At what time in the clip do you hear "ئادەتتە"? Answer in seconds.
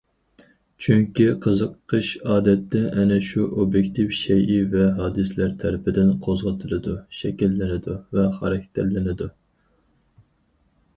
2.35-2.81